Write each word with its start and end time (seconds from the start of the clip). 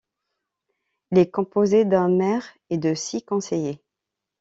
Il 1.11 1.19
est 1.19 1.29
composé 1.29 1.85
d'un 1.85 2.09
maire 2.09 2.51
et 2.71 2.79
de 2.79 2.95
six 2.95 3.21
conseillers. 3.21 3.83